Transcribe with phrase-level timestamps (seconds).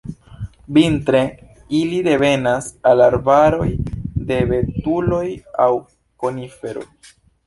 [0.75, 1.19] Vintre
[1.79, 3.67] ili revenas al arbaroj
[4.31, 5.21] de betuloj
[5.67, 5.69] aŭ
[6.25, 6.87] koniferoj.